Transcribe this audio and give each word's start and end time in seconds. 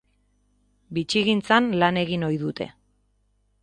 Bitxigintzan 0.99 1.69
lan 1.83 2.03
egin 2.05 2.29
ohi 2.31 2.43
dute. 2.49 2.71